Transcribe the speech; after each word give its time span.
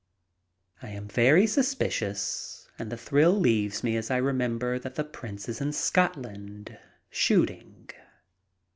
I 0.81 0.89
am 0.89 1.07
very 1.07 1.45
suspicious, 1.45 2.67
and 2.79 2.91
the 2.91 2.97
thrill 2.97 3.33
leaves 3.39 3.83
me 3.83 3.95
as 3.97 4.09
I 4.09 4.17
remember 4.17 4.79
that 4.79 4.95
the 4.95 5.03
Prince 5.03 5.47
is 5.47 5.61
in 5.61 5.73
Scotland, 5.73 6.75
shooting. 7.11 7.87